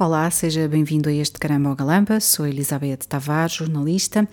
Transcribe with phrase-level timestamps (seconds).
[0.00, 2.20] Olá, seja bem-vindo a este Caramba Galampa.
[2.20, 4.28] Sou Elizabeth Tavares, jornalista.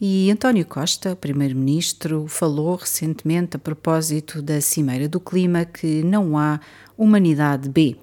[0.00, 6.58] E António Costa, primeiro-ministro, falou recentemente a propósito da Cimeira do Clima que não há
[6.96, 7.98] humanidade B.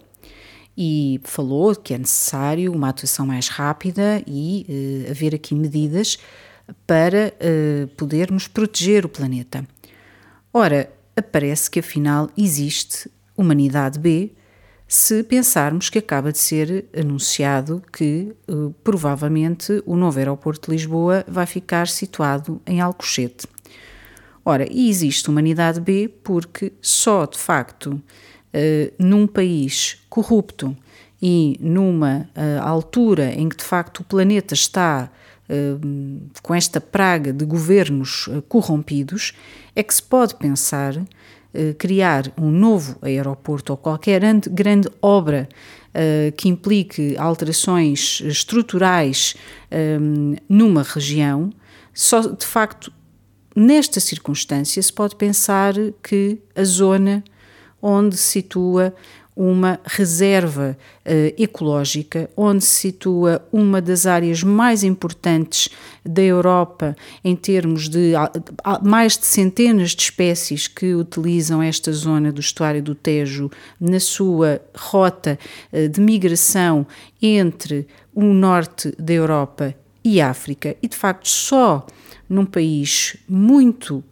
[0.77, 6.19] E falou que é necessário uma atuação mais rápida e uh, haver aqui medidas
[6.85, 9.67] para uh, podermos proteger o planeta.
[10.53, 10.93] Ora,
[11.31, 14.35] parece que afinal existe humanidade B
[14.87, 21.25] se pensarmos que acaba de ser anunciado que uh, provavelmente o novo aeroporto de Lisboa
[21.27, 23.47] vai ficar situado em Alcochete.
[24.43, 28.01] Ora, e existe humanidade B porque só de facto uh,
[28.99, 30.75] num país corrupto
[31.19, 35.09] e numa uh, altura em que de facto o planeta está
[36.41, 39.33] com esta praga de governos corrompidos,
[39.75, 41.03] é que se pode pensar eh,
[41.77, 45.47] criar um novo aeroporto ou qualquer grande obra
[45.95, 49.35] uh, que implique alterações estruturais
[49.71, 51.49] um, eh, numa região,
[51.93, 52.91] só de facto
[53.55, 57.23] nesta circunstância se pode pensar que a zona
[57.81, 58.93] onde se situa
[59.35, 65.69] uma reserva uh, ecológica, onde se situa uma das áreas mais importantes
[66.05, 68.13] da Europa em termos de
[68.81, 74.61] mais de centenas de espécies que utilizam esta zona do estuário do Tejo na sua
[74.73, 75.37] rota
[75.73, 76.87] uh, de migração
[77.21, 81.85] entre o norte da Europa e África, e de facto só
[82.29, 84.03] num país muito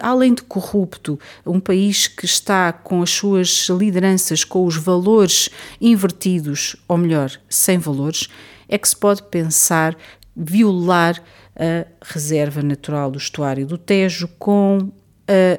[0.00, 5.48] além de corrupto, um país que está com as suas lideranças, com os valores
[5.80, 8.28] invertidos, ou melhor, sem valores,
[8.68, 9.96] é que se pode pensar
[10.34, 11.22] violar
[11.54, 14.90] a reserva natural do estuário do Tejo com
[15.28, 15.58] a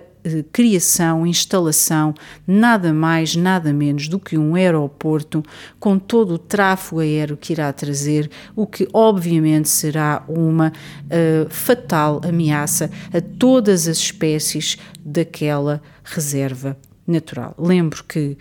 [0.52, 2.14] criação, instalação,
[2.46, 5.44] nada mais, nada menos do que um aeroporto
[5.80, 12.22] com todo o tráfego aéreo que irá trazer, o que obviamente será uma uh, fatal
[12.24, 17.56] ameaça a todas as espécies daquela reserva natural.
[17.58, 18.38] Lembro que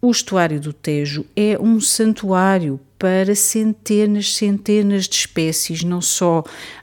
[0.00, 6.42] o estuário do Tejo é um santuário para centenas, centenas de espécies, não só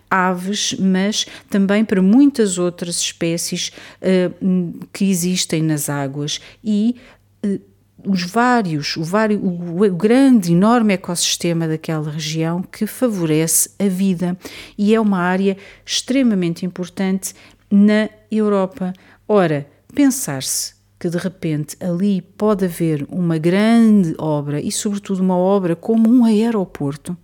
[0.09, 6.95] aves, mas também para muitas outras espécies uh, que existem nas águas e
[7.43, 7.59] uh,
[8.05, 14.37] os vários, o, o, o, grande, enorme ecossistema daquela região que favorece a vida
[14.77, 17.33] e é uma área extremamente importante
[17.71, 18.93] na Europa.
[19.27, 25.75] Ora, pensar-se que de repente ali pode haver uma grande obra e, sobretudo, uma obra
[25.75, 27.17] como um aeroporto,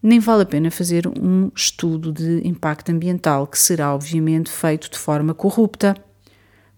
[0.00, 4.96] nem vale a pena fazer um estudo de impacto ambiental, que será obviamente feito de
[4.96, 5.96] forma corrupta,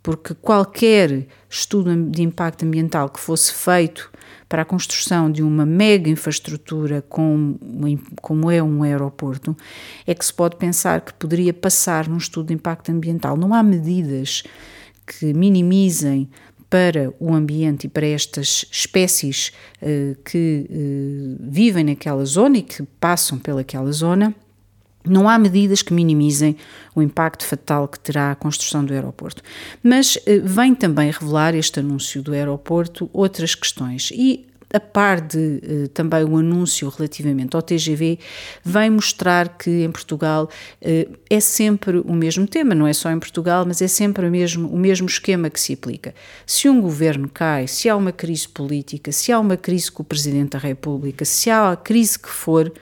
[0.02, 4.10] porque qualquer estudo de impacto ambiental que fosse feito
[4.48, 7.60] para a construção de uma mega infraestrutura como,
[8.22, 9.54] como é um aeroporto,
[10.06, 13.36] é que se pode pensar que poderia passar num estudo de impacto ambiental.
[13.36, 14.44] Não há medidas
[15.10, 16.28] que minimizem
[16.68, 22.84] para o ambiente e para estas espécies uh, que uh, vivem naquela zona e que
[23.00, 24.32] passam pelaquela zona,
[25.04, 26.56] não há medidas que minimizem
[26.94, 29.42] o impacto fatal que terá a construção do aeroporto.
[29.82, 35.60] Mas uh, vem também revelar este anúncio do aeroporto outras questões e a par de
[35.62, 38.18] eh, também o anúncio relativamente ao TGV,
[38.64, 40.48] vem mostrar que em Portugal
[40.80, 44.30] eh, é sempre o mesmo tema, não é só em Portugal, mas é sempre o
[44.30, 46.14] mesmo, o mesmo esquema que se aplica.
[46.46, 50.06] Se um governo cai, se há uma crise política, se há uma crise com o
[50.06, 52.72] Presidente da República, se há a crise que for,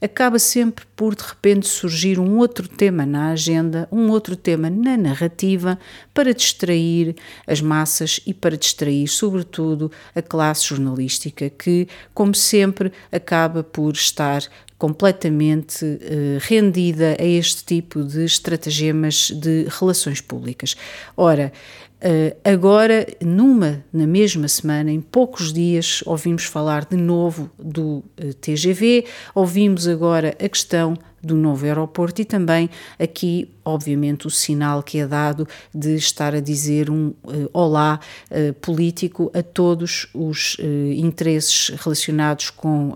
[0.00, 4.96] acaba sempre por de repente surgir um outro tema na agenda, um outro tema na
[4.96, 5.78] narrativa
[6.14, 7.16] para distrair
[7.46, 14.42] as massas e para distrair, sobretudo, a classe jornalística, que, como sempre, acaba por estar
[14.78, 20.76] completamente uh, rendida a este tipo de estratagemas de relações públicas.
[21.16, 21.52] Ora,
[21.98, 28.32] Uh, agora, numa, na mesma semana, em poucos dias, ouvimos falar de novo do eh,
[28.40, 29.04] TGV,
[29.34, 35.06] ouvimos agora a questão do novo aeroporto e também aqui, obviamente, o sinal que é
[35.06, 38.00] dado de estar a dizer um uh, olá
[38.30, 42.94] uh, político a todos os uh, interesses relacionados com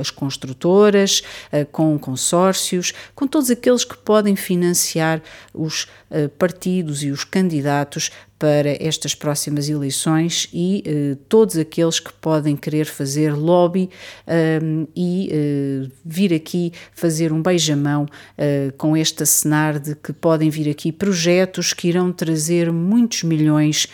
[0.00, 1.22] as construtoras,
[1.72, 5.22] com consórcios, com todos aqueles que podem financiar
[5.54, 5.86] os
[6.38, 12.86] partidos e os candidatos para estas próximas eleições e eh, todos aqueles que podem querer
[12.86, 13.90] fazer lobby
[14.62, 20.50] um, e eh, vir aqui fazer um beijamão uh, com este acenar de que podem
[20.50, 23.88] vir aqui projetos que irão trazer muitos milhões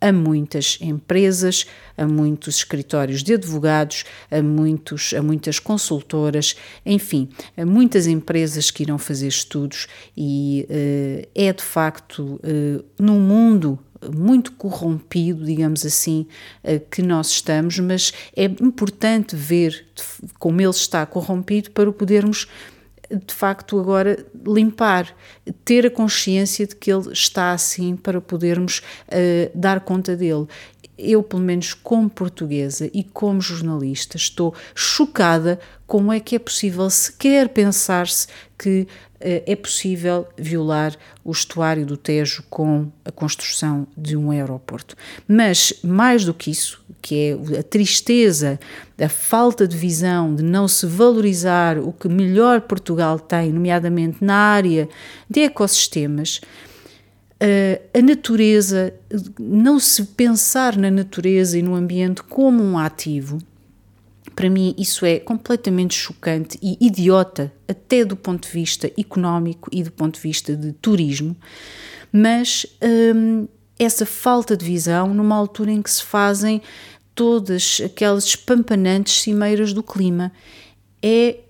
[0.00, 1.66] a muitas empresas,
[1.96, 6.54] a muitos escritórios de advogados, a, muitos, a muitas consultoras,
[6.86, 12.40] enfim, a muitas empresas que irão fazer estudos e uh, é de facto
[12.98, 13.78] num mundo
[14.14, 16.26] muito corrompido, digamos assim,
[16.64, 19.86] uh, que nós estamos, mas é importante ver
[20.38, 22.48] como ele está corrompido para o podermos
[23.10, 25.16] de facto agora limpar,
[25.64, 30.46] ter a consciência de que ele está assim para podermos uh, dar conta dele.
[30.98, 36.90] Eu, pelo menos como portuguesa e como jornalista, estou chocada como é que é possível
[36.90, 38.26] sequer pensar-se
[38.58, 38.86] que uh,
[39.20, 44.96] é possível violar o estuário do Tejo com a construção de um aeroporto.
[45.26, 47.14] Mas, mais do que isso, que
[47.54, 48.58] é a tristeza,
[49.00, 54.34] a falta de visão, de não se valorizar o que melhor Portugal tem, nomeadamente na
[54.34, 54.88] área
[55.30, 56.67] de ecossistemas, eh,
[57.40, 58.92] a natureza,
[59.38, 63.38] não se pensar na natureza e no ambiente como um ativo,
[64.34, 69.82] para mim isso é completamente chocante e idiota, até do ponto de vista económico e
[69.82, 71.36] do ponto de vista de turismo,
[72.12, 72.66] mas
[73.14, 73.46] hum,
[73.78, 76.60] essa falta de visão numa altura em que se fazem
[77.14, 80.30] todas aquelas espampanantes cimeiras do clima.
[81.02, 81.40] É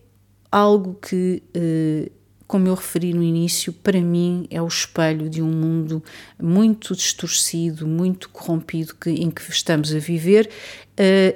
[0.51, 2.11] algo que, eh,
[2.49, 6.03] como eu referi no início, para mim é o espelho de um mundo
[6.43, 10.49] muito distorcido, muito corrompido que, em que estamos a viver,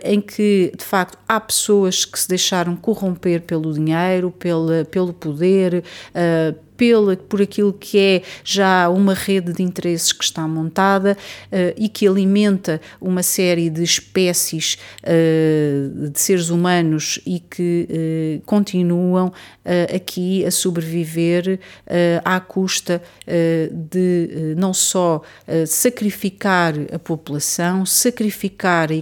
[0.03, 5.85] em que de facto há pessoas que se deixaram corromper pelo dinheiro, pela, pelo poder,
[6.15, 11.75] eh, pela, por aquilo que é já uma rede de interesses que está montada uh,
[11.77, 19.33] e que alimenta uma série de espécies uh, de seres humanos e que uh, continuam
[19.95, 21.61] aqui a sobreviver
[22.25, 23.01] à custa
[23.71, 25.23] de não só
[25.69, 28.95] sacrificar a população, sacrificar a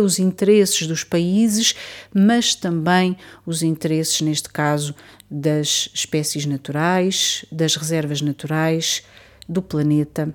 [0.00, 1.74] os interesses dos países,
[2.12, 4.94] mas também os interesses, neste caso,
[5.30, 9.02] das espécies naturais, das reservas naturais,
[9.48, 10.34] do planeta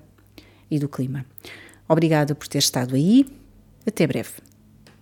[0.69, 1.25] e do clima.
[1.87, 3.25] Obrigada por ter estado aí.
[3.85, 4.50] Até breve.